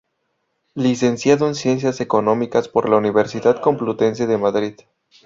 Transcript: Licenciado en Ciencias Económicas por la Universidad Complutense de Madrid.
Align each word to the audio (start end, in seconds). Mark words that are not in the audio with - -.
Licenciado 0.73 1.47
en 1.47 1.53
Ciencias 1.53 2.01
Económicas 2.01 2.67
por 2.67 2.89
la 2.89 2.97
Universidad 2.97 3.61
Complutense 3.61 4.25
de 4.25 4.39
Madrid. 4.39 4.73